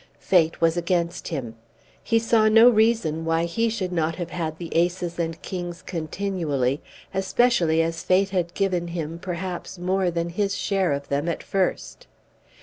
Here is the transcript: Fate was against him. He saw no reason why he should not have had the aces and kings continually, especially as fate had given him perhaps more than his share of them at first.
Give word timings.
Fate 0.17 0.59
was 0.59 0.75
against 0.77 1.27
him. 1.27 1.53
He 2.03 2.17
saw 2.17 2.49
no 2.49 2.71
reason 2.71 3.23
why 3.23 3.45
he 3.45 3.69
should 3.69 3.91
not 3.91 4.15
have 4.15 4.31
had 4.31 4.57
the 4.57 4.75
aces 4.75 5.19
and 5.19 5.39
kings 5.43 5.83
continually, 5.83 6.81
especially 7.13 7.83
as 7.83 8.01
fate 8.01 8.29
had 8.31 8.55
given 8.55 8.87
him 8.87 9.19
perhaps 9.19 9.77
more 9.77 10.09
than 10.09 10.29
his 10.29 10.55
share 10.57 10.91
of 10.91 11.09
them 11.09 11.29
at 11.29 11.43
first. 11.43 12.07